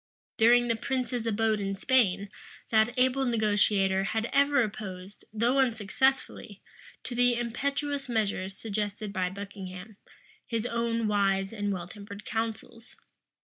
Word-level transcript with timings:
During 0.37 0.67
the 0.67 0.75
prince's 0.75 1.27
abode 1.27 1.59
in 1.59 1.75
Spain, 1.75 2.31
that 2.71 2.91
able 2.97 3.23
negotiator 3.23 4.03
had 4.05 4.27
ever 4.33 4.63
opposed, 4.63 5.25
though 5.31 5.59
unsuccessfully, 5.59 6.59
to 7.03 7.13
the 7.13 7.35
impetuous 7.35 8.09
measures 8.09 8.57
suggested 8.57 9.13
by 9.13 9.29
Buckingham, 9.29 9.97
his 10.47 10.65
own 10.65 11.07
wise 11.07 11.53
and 11.53 11.71
well 11.71 11.87
tempered 11.87 12.25
counsels. 12.25 12.95